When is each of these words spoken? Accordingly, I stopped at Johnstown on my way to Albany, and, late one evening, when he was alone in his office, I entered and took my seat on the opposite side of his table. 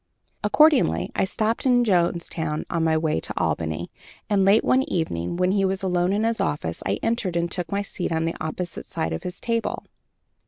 Accordingly, 0.43 1.11
I 1.15 1.25
stopped 1.25 1.63
at 1.63 1.83
Johnstown 1.83 2.65
on 2.71 2.83
my 2.83 2.97
way 2.97 3.19
to 3.19 3.39
Albany, 3.39 3.91
and, 4.31 4.43
late 4.43 4.63
one 4.63 4.81
evening, 4.89 5.37
when 5.37 5.51
he 5.51 5.63
was 5.63 5.83
alone 5.83 6.11
in 6.11 6.23
his 6.23 6.41
office, 6.41 6.81
I 6.87 6.97
entered 7.03 7.35
and 7.35 7.51
took 7.51 7.71
my 7.71 7.83
seat 7.83 8.11
on 8.11 8.25
the 8.25 8.35
opposite 8.43 8.87
side 8.87 9.13
of 9.13 9.21
his 9.21 9.39
table. 9.39 9.85